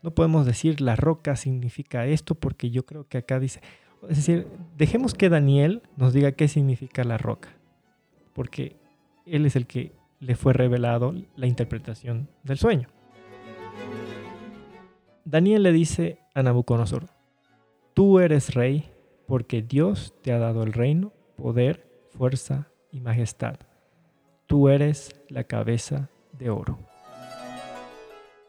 [0.01, 3.61] no podemos decir la roca significa esto porque yo creo que acá dice,
[4.07, 7.49] es decir, dejemos que Daniel nos diga qué significa la roca,
[8.33, 8.77] porque
[9.25, 12.89] él es el que le fue revelado la interpretación del sueño.
[15.25, 17.07] Daniel le dice a Nabucodonosor,
[17.93, 18.91] tú eres rey
[19.27, 23.59] porque Dios te ha dado el reino, poder, fuerza y majestad
[24.49, 26.79] tú eres la cabeza de oro.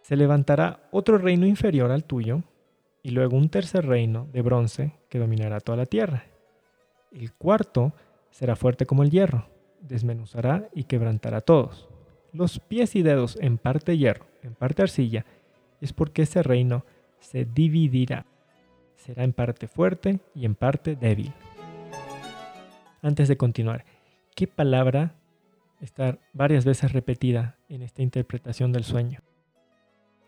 [0.01, 2.43] Se levantará otro reino inferior al tuyo,
[3.03, 6.25] y luego un tercer reino de bronce que dominará toda la tierra.
[7.13, 7.93] El cuarto
[8.31, 9.47] será fuerte como el hierro,
[9.81, 11.89] desmenuzará y quebrantará todos.
[12.33, 15.25] Los pies y dedos en parte hierro, en parte arcilla,
[15.81, 16.85] es porque ese reino
[17.19, 18.27] se dividirá.
[18.97, 21.33] Será en parte fuerte y en parte débil.
[23.03, 23.85] Antes de continuar,
[24.35, 25.15] ¿qué palabra
[25.81, 29.21] estar varias veces repetida en esta interpretación del sueño.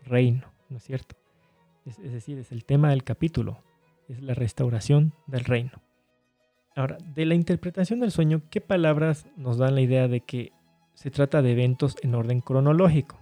[0.05, 1.15] Reino, ¿no es cierto?
[1.85, 3.63] Es, decir, es el tema del capítulo,
[4.09, 5.83] es la restauración del reino.
[6.75, 10.53] Ahora, de la interpretación del sueño, ¿qué palabras nos dan la idea de que
[10.95, 13.19] se trata de eventos en orden cronológico?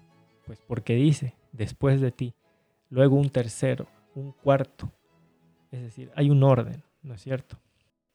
[0.47, 2.35] Pues porque dice, después de ti,
[2.91, 4.93] luego un tercero, un cuarto.
[5.73, 7.59] Es decir, hay un orden, ¿no es cierto?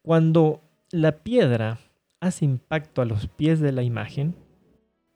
[0.01, 1.79] Cuando la piedra
[2.21, 4.35] hace impacto a los pies de la imagen,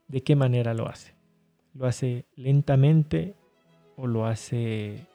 [0.07, 1.15] ¿de qué manera lo hace?
[1.73, 3.35] ¿Lo hace lentamente
[3.95, 5.05] o lo hace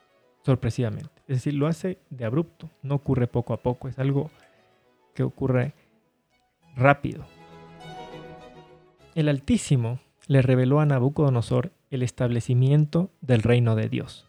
[0.43, 1.21] sorpresivamente?
[1.27, 4.31] Es decir, lo hace de abrupto, no ocurre poco a poco, es algo
[5.15, 5.73] que ocurre
[6.75, 7.25] rápido.
[9.15, 14.27] El Altísimo le reveló a Nabucodonosor el establecimiento del reino de Dios.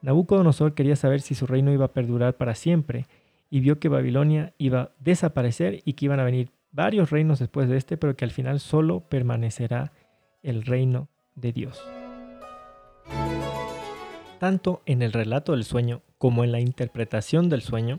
[0.00, 3.06] Nabucodonosor quería saber si su reino iba a perdurar para siempre
[3.50, 7.68] y vio que Babilonia iba a desaparecer y que iban a venir varios reinos después
[7.68, 9.92] de este, pero que al final solo permanecerá
[10.42, 11.82] el reino de Dios.
[14.38, 17.98] Tanto en el relato del sueño como en la interpretación del sueño,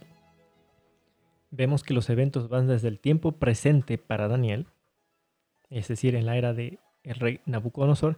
[1.51, 4.67] vemos que los eventos van desde el tiempo presente para Daniel,
[5.69, 8.17] es decir, en la era de el rey Nabucodonosor,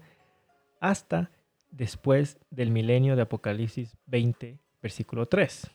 [0.79, 1.31] hasta
[1.69, 5.71] después del milenio de Apocalipsis 20, versículo 3.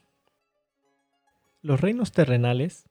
[1.62, 2.88] Los reinos terrenales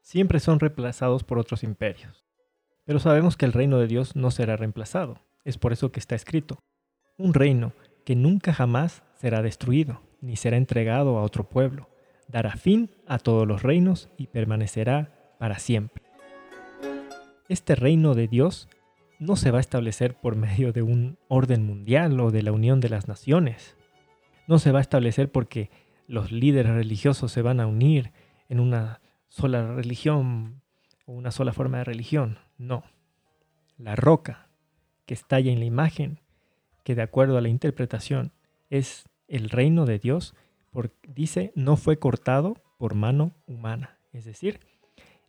[0.00, 2.24] siempre son reemplazados por otros imperios,
[2.84, 5.20] pero sabemos que el reino de Dios no será reemplazado.
[5.44, 6.58] Es por eso que está escrito,
[7.18, 7.72] un reino
[8.04, 11.88] que nunca jamás será destruido, ni será entregado a otro pueblo,
[12.28, 16.02] dará fin a todos los reinos y permanecerá para siempre.
[17.48, 18.68] Este reino de Dios
[19.18, 22.80] no se va a establecer por medio de un orden mundial o de la unión
[22.80, 23.76] de las naciones.
[24.46, 25.70] No se va a establecer porque
[26.06, 28.12] los líderes religiosos se van a unir
[28.48, 30.62] en una sola religión
[31.04, 32.38] o una sola forma de religión.
[32.58, 32.84] No.
[33.78, 34.48] La roca
[35.04, 36.20] que estalla en la imagen,
[36.84, 38.32] que de acuerdo a la interpretación
[38.70, 40.34] es el reino de Dios,
[41.06, 43.98] dice no fue cortado por mano humana.
[44.12, 44.60] Es decir,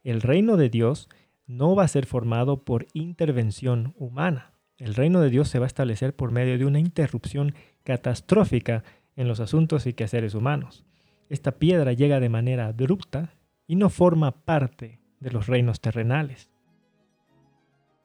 [0.04, 1.10] el reino de Dios
[1.46, 4.54] no va a ser formado por intervención humana.
[4.78, 8.84] El reino de Dios se va a establecer por medio de una interrupción catastrófica
[9.16, 10.86] en los asuntos y quehaceres humanos.
[11.30, 13.34] Esta piedra llega de manera abrupta
[13.66, 16.50] y no forma parte de los reinos terrenales.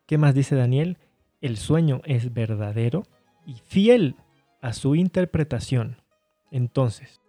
[0.07, 0.99] ¿Qué más dice Daniel?
[1.41, 3.05] El sueño es verdadero
[3.47, 4.17] y fiel
[4.61, 6.03] a su interpretación.
[6.51, 7.22] Entonces,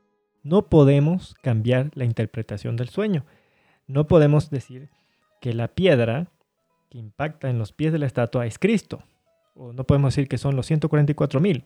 [0.43, 3.25] no podemos cambiar la interpretación del sueño.
[3.87, 4.89] No podemos decir
[5.41, 6.27] que la piedra
[6.89, 9.03] que impacta en los pies de la estatua es Cristo.
[9.55, 11.65] O no podemos decir que son los 144 mil.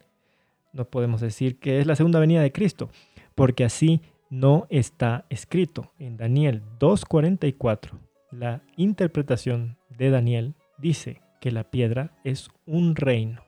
[0.73, 2.89] No podemos decir que es la segunda venida de Cristo,
[3.35, 5.91] porque así no está escrito.
[5.97, 7.91] En Daniel 2.44,
[8.31, 13.41] la interpretación de Daniel dice que la piedra es un reino.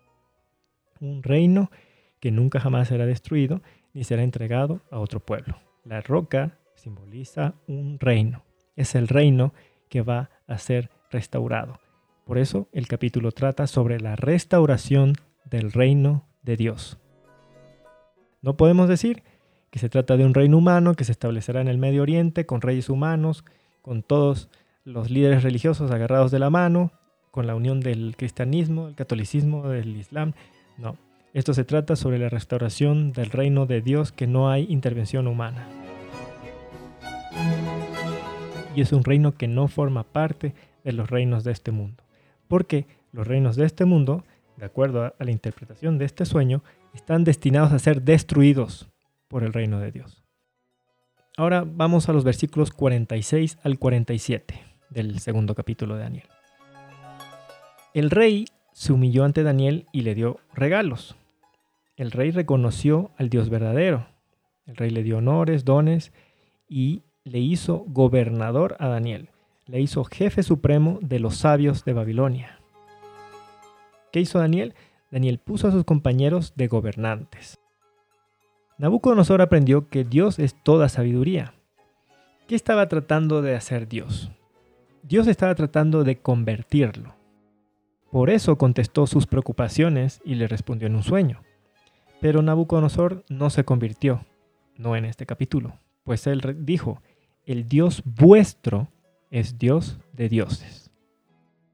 [0.99, 1.69] Un reino
[2.19, 3.61] que nunca jamás será destruido
[3.93, 5.57] ni será entregado a otro pueblo.
[5.83, 8.43] La roca simboliza un reino.
[8.75, 9.53] Es el reino
[9.89, 11.79] que va a ser restaurado.
[12.25, 15.13] Por eso el capítulo trata sobre la restauración
[15.45, 16.99] del reino de Dios.
[18.41, 19.23] No podemos decir
[19.71, 22.61] que se trata de un reino humano que se establecerá en el Medio Oriente con
[22.61, 23.43] reyes humanos,
[23.81, 24.49] con todos
[24.83, 26.91] los líderes religiosos agarrados de la mano,
[27.31, 30.33] con la unión del cristianismo, el catolicismo, del islam.
[30.77, 30.97] No,
[31.33, 35.67] esto se trata sobre la restauración del reino de Dios que no hay intervención humana
[38.75, 42.03] y es un reino que no forma parte de los reinos de este mundo.
[42.47, 44.23] Porque los reinos de este mundo,
[44.57, 46.63] de acuerdo a la interpretación de este sueño,
[46.93, 48.89] están destinados a ser destruidos
[49.27, 50.23] por el reino de Dios.
[51.37, 56.27] Ahora vamos a los versículos 46 al 47 del segundo capítulo de Daniel.
[57.93, 58.45] El rey
[58.79, 61.17] se humilló ante Daniel y le dio regalos.
[61.97, 64.07] El rey reconoció al Dios verdadero.
[64.65, 66.13] El rey le dio honores, dones
[66.69, 69.31] y le hizo gobernador a Daniel,
[69.65, 72.57] le hizo jefe supremo de los sabios de Babilonia.
[74.13, 74.73] ¿Qué hizo Daniel?
[75.11, 77.59] Daniel puso a sus compañeros de gobernantes.
[78.77, 81.53] Nabucodonosor aprendió que Dios es toda sabiduría.
[82.47, 84.31] ¿Qué estaba tratando de hacer Dios?
[85.03, 87.18] Dios estaba tratando de convertirlo.
[88.11, 91.41] Por eso contestó sus preocupaciones y le respondió en un sueño.
[92.21, 94.25] Pero Nabucodonosor no se convirtió,
[94.77, 97.01] no en este capítulo, pues él dijo,
[97.45, 98.89] el Dios vuestro
[99.29, 100.91] es Dios de dioses.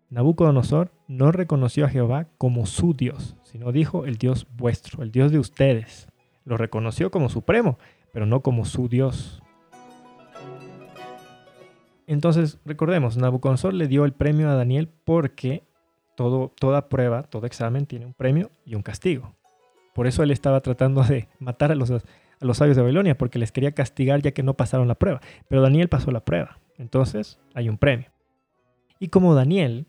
[0.10, 5.32] Nabucodonosor no reconoció a Jehová como su Dios, sino dijo el Dios vuestro, el Dios
[5.32, 6.08] de ustedes.
[6.44, 7.80] Lo reconoció como supremo,
[8.12, 9.42] pero no como su Dios.
[12.08, 15.65] Entonces, recordemos, Nabucodonosor le dio el premio a Daniel porque
[16.16, 19.34] todo, toda prueba, todo examen tiene un premio y un castigo.
[19.94, 21.92] Por eso él estaba tratando de matar a los
[22.40, 25.22] a los sabios de Babilonia porque les quería castigar ya que no pasaron la prueba.
[25.48, 26.60] Pero Daniel pasó la prueba.
[26.78, 28.10] Entonces hay un premio.
[29.00, 29.88] Y como Daniel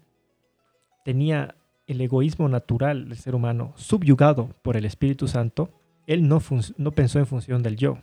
[1.04, 1.54] tenía
[1.86, 5.70] el egoísmo natural del ser humano subyugado por el Espíritu Santo,
[6.06, 6.40] él no,
[6.76, 7.98] no pensó en función del yo.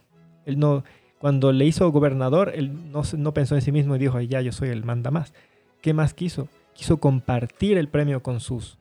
[0.46, 0.84] Él no,
[1.20, 4.52] Cuando le hizo gobernador, él no, no pensó en sí mismo y dijo, ya yo
[4.52, 5.34] soy el manda más.
[5.82, 6.48] ¿Qué más quiso?
[6.74, 8.78] Quiso compartir el premio con sus,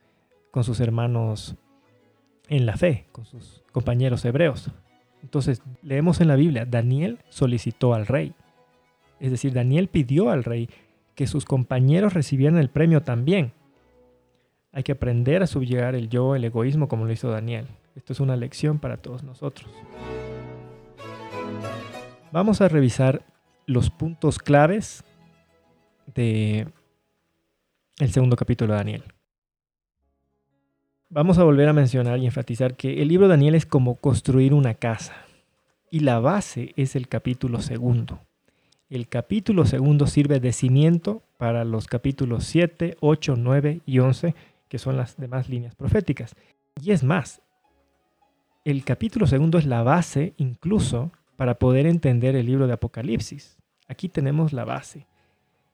[0.50, 1.56] con sus hermanos
[2.48, 4.70] en la fe, con sus compañeros hebreos.
[5.22, 8.34] Entonces, leemos en la Biblia, Daniel solicitó al rey.
[9.20, 10.68] Es decir, Daniel pidió al rey
[11.14, 13.52] que sus compañeros recibieran el premio también.
[14.72, 17.66] Hay que aprender a subyugar el yo, el egoísmo, como lo hizo Daniel.
[17.94, 19.70] Esto es una lección para todos nosotros.
[22.32, 23.22] Vamos a revisar
[23.66, 25.04] los puntos claves
[26.14, 26.66] de
[28.02, 29.04] el segundo capítulo de Daniel.
[31.08, 34.54] Vamos a volver a mencionar y enfatizar que el libro de Daniel es como construir
[34.54, 35.14] una casa
[35.90, 38.20] y la base es el capítulo segundo.
[38.90, 44.34] El capítulo segundo sirve de cimiento para los capítulos 7, 8, 9 y 11,
[44.68, 46.34] que son las demás líneas proféticas.
[46.82, 47.40] Y es más,
[48.64, 53.58] el capítulo segundo es la base incluso para poder entender el libro de Apocalipsis.
[53.86, 55.06] Aquí tenemos la base.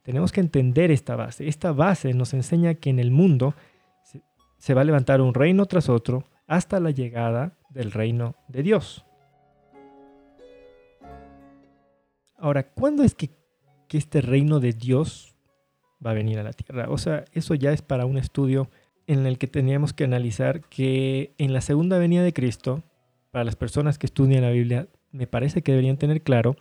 [0.08, 1.48] Tenemos que entender esta base.
[1.48, 3.54] Esta base nos enseña que en el mundo
[4.56, 9.04] se va a levantar un reino tras otro hasta la llegada del reino de Dios.
[12.38, 13.28] Ahora, ¿cuándo es que,
[13.90, 15.34] este reino de Dios
[16.04, 16.88] va a venir a la tierra?
[16.88, 18.70] O sea, eso ya es para un estudio
[19.06, 22.82] en el que teníamos que analizar que en la segunda venida de Cristo,
[23.30, 26.56] para las personas que estudian la Biblia, me parece que deberían tener claro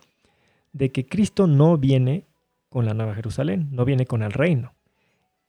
[0.74, 2.27] de que Cristo no viene
[2.68, 4.74] con la Nueva Jerusalén, no viene con el reino.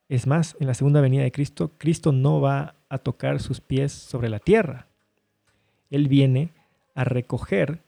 [0.07, 3.91] Es más, en la segunda venida de Cristo, Cristo no va a tocar sus pies
[3.91, 4.87] sobre la tierra.
[5.89, 6.53] Él viene
[6.95, 7.83] a recoger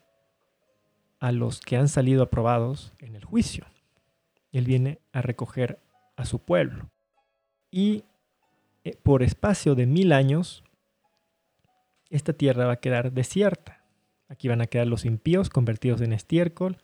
[1.20, 3.66] a los que han salido aprobados en el juicio.
[4.52, 5.80] Él viene a recoger
[6.16, 6.90] a su pueblo.
[7.70, 8.04] Y
[8.84, 10.64] eh, por espacio de mil años,
[12.10, 13.84] esta tierra va a quedar desierta.
[14.28, 16.78] Aquí van a quedar los impíos convertidos en estiércol.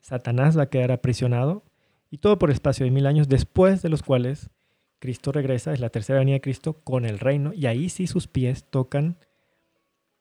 [0.00, 1.64] Satanás va a quedar aprisionado
[2.10, 4.50] y todo por espacio de mil años, después de los cuales
[4.98, 8.26] Cristo regresa, es la tercera venida de Cristo con el reino, y ahí sí sus
[8.26, 9.16] pies tocan,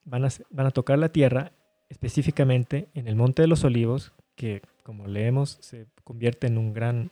[0.05, 1.51] van a, van a tocar la tierra,
[1.89, 7.11] específicamente en el Monte de los Olivos, que como leemos se convierte en un gran,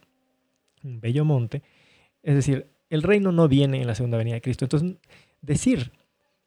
[0.83, 1.61] un bello monte.
[2.23, 4.65] Es decir, el reino no viene en la segunda venida de Cristo.
[4.65, 4.97] Entonces,
[5.41, 5.91] decir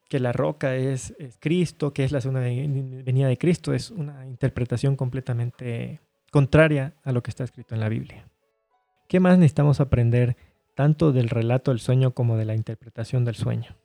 [0.08, 4.26] que la roca es, es Cristo, que es la segunda venida de Cristo, es una
[4.26, 6.00] interpretación completamente
[6.30, 8.28] contraria a lo que está escrito en la Biblia.
[9.08, 10.36] ¿Qué más necesitamos aprender
[10.74, 13.76] tanto del relato del sueño como de la interpretación del sueño?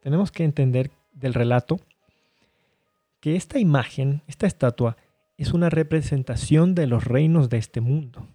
[0.00, 1.80] Tenemos que entender del relato
[3.20, 4.96] que esta imagen, esta estatua,
[5.36, 8.28] es una representación de los reinos de este mundo.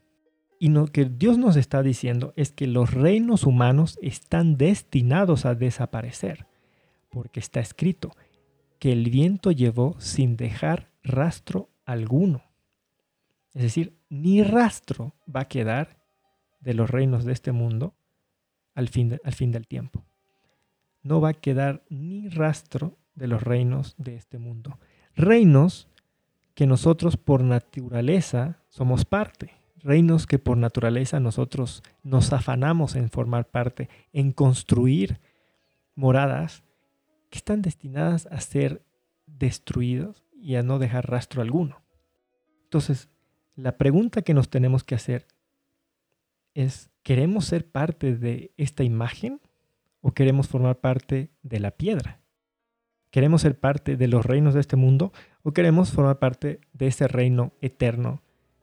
[0.60, 5.56] Y lo que Dios nos está diciendo es que los reinos humanos están destinados a
[5.56, 6.48] desaparecer,
[7.10, 8.12] porque está escrito
[8.80, 12.44] que el viento llevó sin dejar rastro alguno.
[13.54, 16.04] Es decir, ni rastro va a quedar
[16.60, 17.96] de los reinos de este mundo
[18.74, 20.04] al fin, al fin del tiempo.
[21.04, 24.80] No va a quedar ni rastro de los reinos de este mundo.
[25.16, 25.88] Reinos
[26.56, 29.52] que nosotros por naturaleza somos parte.
[29.78, 35.20] Reinos que por naturaleza nosotros nos afanamos en formar parte, en construir
[35.94, 36.64] moradas
[37.30, 38.86] que están destinadas a ser
[39.26, 41.82] destruidos y a no dejar rastro alguno.
[42.64, 43.10] Entonces,
[43.56, 45.28] la pregunta que nos tenemos que hacer
[46.54, 49.42] es, ¿queremos ser parte de esta imagen
[50.02, 52.20] o queremos formar parte de la piedra?
[53.12, 57.08] ¿Queremos ser parte de los reinos de este mundo o queremos formar parte de ese
[57.08, 58.22] reino eterno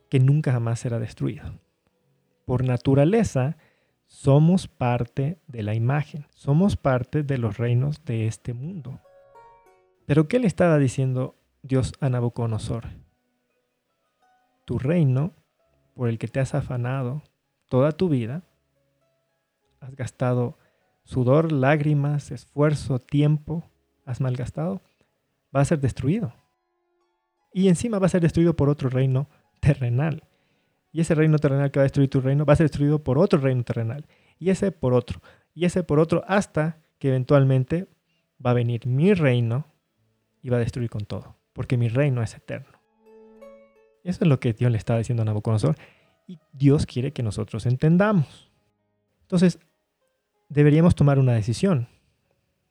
[0.09, 1.61] que nunca jamás será destruido?
[2.47, 3.57] Por naturaleza,
[4.07, 8.99] somos parte de la imagen, somos parte de los reinos de este mundo.
[10.07, 13.00] Pero ¿qué le estaba diciendo Dios a Nabucodonosor?
[14.65, 15.35] Tu reino
[15.95, 17.23] por el que te has afanado
[17.69, 18.43] toda tu vida,
[19.81, 20.59] has gastado
[21.05, 23.65] sudor, lágrimas, esfuerzo, tiempo,
[24.05, 24.83] has malgastado,
[25.55, 26.33] va a ser destruido.
[27.53, 29.29] Y encima va a ser destruido por otro reino
[29.61, 30.25] terrenal.
[30.93, 33.19] Y ese reino terrenal que va a destruir tu reino va a ser destruido por
[33.19, 34.07] otro reino terrenal.
[34.39, 35.21] Y ese por otro.
[35.55, 37.89] Y ese por otro hasta que eventualmente
[38.45, 39.67] va a venir mi reino
[40.43, 41.37] y va a destruir con todo.
[41.53, 42.80] Porque mi reino es eterno.
[44.05, 45.77] Eso es lo que Dios le está diciendo a Nabucodonosor
[46.27, 48.51] y Dios quiere que nosotros entendamos.
[49.23, 49.59] Entonces,
[50.49, 51.89] deberíamos tomar una decisión,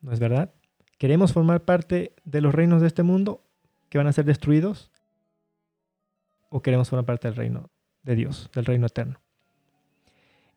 [0.00, 0.52] ¿no es verdad?
[0.98, 3.42] ¿Queremos formar parte de los reinos de este mundo
[3.88, 4.90] que van a ser destruidos?
[6.50, 7.70] ¿O queremos formar parte del reino
[8.02, 9.20] de Dios, del reino eterno?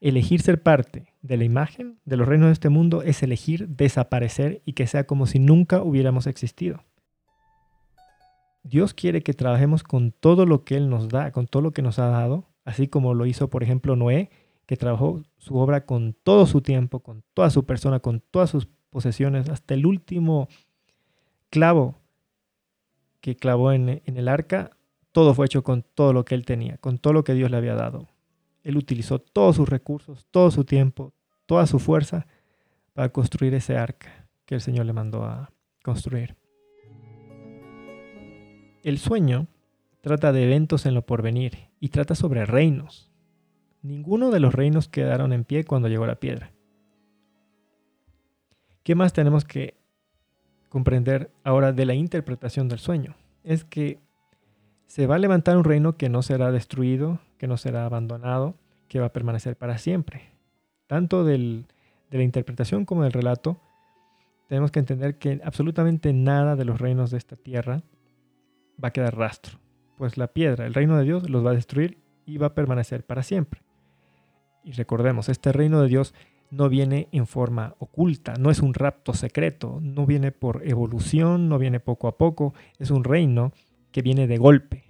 [0.01, 4.61] Elegir ser parte de la imagen de los reinos de este mundo es elegir desaparecer
[4.65, 6.83] y que sea como si nunca hubiéramos existido.
[8.63, 11.81] Dios quiere que trabajemos con todo lo que Él nos da, con todo lo que
[11.81, 14.29] nos ha dado, así como lo hizo, por ejemplo, Noé,
[14.65, 18.67] que trabajó su obra con todo su tiempo, con toda su persona, con todas sus
[18.89, 20.47] posesiones, hasta el último
[21.49, 21.99] clavo
[23.19, 24.71] que clavó en, el arca,
[25.11, 27.57] todo fue hecho con todo lo que él tenía, con todo lo que Dios le
[27.57, 28.07] había dado.
[28.63, 31.13] Él utilizó todos sus recursos, todo su tiempo,
[31.45, 32.27] toda su fuerza
[32.93, 35.51] para construir ese arca que el Señor le mandó a
[35.83, 36.35] construir.
[38.83, 39.47] El sueño
[40.01, 43.09] trata de eventos en lo porvenir y trata sobre reinos.
[43.81, 46.51] Ninguno de los reinos quedaron en pie cuando llegó la piedra.
[48.83, 49.77] ¿Qué más tenemos que
[50.67, 53.15] comprender ahora de la interpretación del sueño?
[53.45, 54.01] Es que
[54.87, 58.55] se va a levantar un reino que no será destruido, que no será abandonado,
[58.89, 60.31] que va a permanecer para siempre.
[60.87, 61.63] Tanto de
[62.11, 63.61] la interpretación como del relato,
[64.49, 67.81] tenemos que entender que absolutamente nada de los reinos de esta tierra
[68.83, 69.59] va a quedar rastro,
[69.97, 73.05] pues la piedra, el reino de Dios, los va a destruir y va a permanecer
[73.05, 73.61] para siempre.
[74.63, 76.13] Y recordemos, este reino de Dios
[76.49, 81.57] no viene en forma oculta, no es un rapto secreto, no viene por evolución, no
[81.57, 83.53] viene poco a poco, es un reino
[83.91, 84.83] que viene de golpe,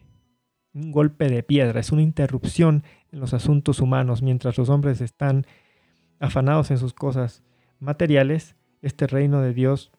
[0.73, 5.45] un golpe de piedra, es una interrupción en los asuntos humanos mientras los hombres están
[6.19, 7.43] afanados en sus cosas
[7.79, 9.91] materiales, este reino de Dios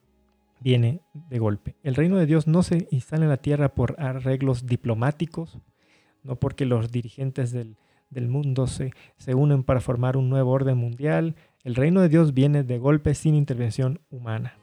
[0.61, 1.77] viene de golpe.
[1.83, 5.59] El reino de Dios no se instala en la tierra por arreglos diplomáticos,
[6.23, 7.77] no porque los dirigentes del,
[8.29, 11.35] mundo se, se unen para formar un nuevo orden mundial.
[11.65, 14.55] El reino de Dios viene de golpe sin intervención humana.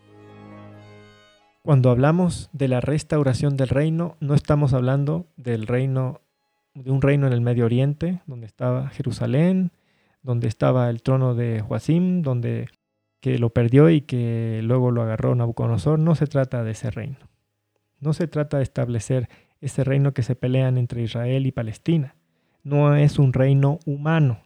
[1.64, 6.22] Cuando hablamos de la restauración del reino, no estamos hablando del reino,
[6.74, 9.72] de un reino en el Medio Oriente, donde estaba Jerusalén,
[10.24, 12.68] donde estaba el trono de Joacim, donde
[13.22, 16.00] que lo perdió y que luego lo agarró Nabucodonosor.
[16.00, 17.30] No se trata de ese reino.
[18.00, 19.30] No se trata de establecer
[19.62, 22.16] ese reino que se pelean entre Israel y Palestina.
[22.64, 24.42] No es un reino humano.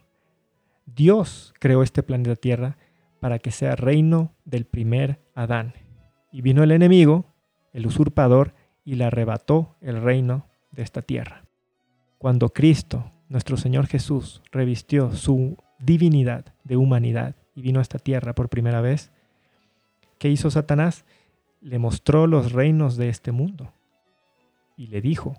[0.84, 2.76] Dios creó este planeta Tierra
[3.18, 5.74] para que sea reino del primer Adán.
[6.30, 7.34] Y vino el enemigo,
[7.72, 8.54] el usurpador,
[8.84, 11.44] y le arrebató el reino de esta tierra.
[12.18, 18.34] Cuando Cristo, nuestro Señor Jesús, revistió su divinidad de humanidad y vino a esta tierra
[18.34, 19.10] por primera vez,
[20.18, 21.04] ¿qué hizo Satanás?
[21.60, 23.72] Le mostró los reinos de este mundo
[24.76, 25.34] y le dijo,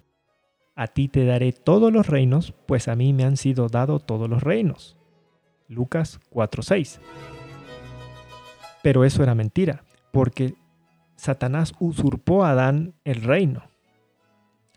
[0.76, 4.30] a ti te daré todos los reinos, pues a mí me han sido dados todos
[4.30, 4.98] los reinos.
[5.68, 7.00] Lucas 4:6.
[8.84, 10.56] Pero eso era mentira, porque
[11.16, 13.64] Satanás usurpó a Adán el reino.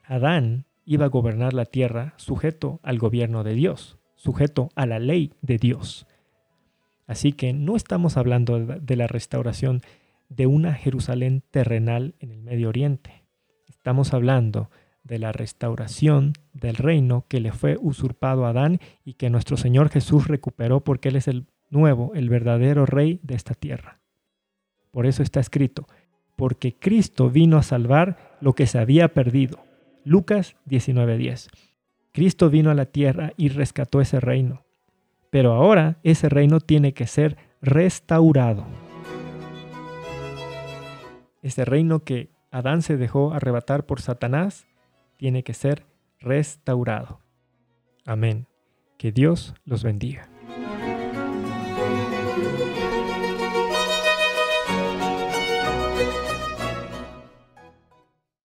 [0.04, 5.34] Adán iba a gobernar la tierra sujeto al gobierno de Dios, sujeto a la ley
[5.42, 6.06] de Dios.
[7.10, 9.82] Así que no estamos hablando de la restauración
[10.28, 13.24] de una Jerusalén terrenal en el Medio Oriente.
[13.66, 14.70] Estamos hablando
[15.02, 19.88] de la restauración del reino que le fue usurpado a Adán y que nuestro Señor
[19.88, 23.98] Jesús recuperó porque Él es el nuevo, el verdadero rey de esta tierra.
[24.92, 25.88] Por eso está escrito,
[26.36, 29.64] porque Cristo vino a salvar lo que se había perdido.
[30.04, 31.48] Lucas 19:10.
[32.12, 34.62] Cristo vino a la tierra y rescató ese reino.
[35.30, 38.66] Pero ahora ese reino tiene que ser restaurado.
[41.42, 44.66] Ese reino que Adán se dejó arrebatar por Satanás
[45.16, 45.86] tiene que ser
[46.18, 47.20] restaurado.
[48.04, 48.46] Amén.
[48.98, 50.29] Que Dios los bendiga.